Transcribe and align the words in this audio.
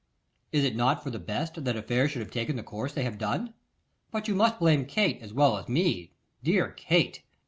'Is 0.51 0.63
it 0.63 0.75
not 0.75 1.03
for 1.03 1.11
the 1.11 1.19
best 1.19 1.63
that 1.63 1.75
affairs 1.75 2.09
should 2.09 2.21
have 2.23 2.31
taken 2.31 2.55
the 2.55 2.63
course 2.63 2.91
they 2.91 3.03
have 3.03 3.19
done? 3.19 3.53
But 4.09 4.27
you 4.27 4.33
must 4.33 4.57
blame 4.57 4.85
Kate 4.87 5.21
as 5.21 5.31
well 5.31 5.59
as 5.59 5.69
me; 5.69 6.11
dear 6.43 6.71
Kate! 6.71 7.21